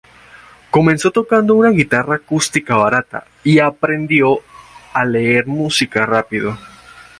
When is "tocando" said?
1.11-1.53